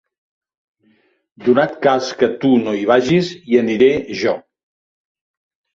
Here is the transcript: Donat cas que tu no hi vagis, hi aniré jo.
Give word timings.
Donat 1.49 1.77
cas 1.85 2.09
que 2.23 2.31
tu 2.41 2.53
no 2.65 2.75
hi 2.81 2.89
vagis, 2.93 3.33
hi 3.51 3.63
aniré 3.65 3.95
jo. 4.25 4.39